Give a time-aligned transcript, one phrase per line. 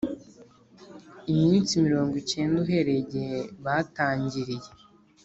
[1.31, 4.69] Iminsi mirongo icyenda uhereye igihe batangiriye